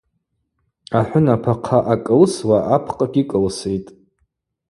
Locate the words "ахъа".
1.53-1.79